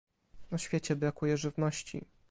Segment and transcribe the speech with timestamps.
[0.51, 2.01] Na świecie brakuje żywności